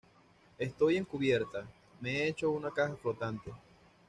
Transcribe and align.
estoy 0.57 0.97
en 0.97 1.05
cubierta. 1.05 1.63
me 1.99 2.09
he 2.11 2.27
hecho 2.29 2.49
una 2.49 2.71
caja 2.71 2.95
flotante. 2.95 3.51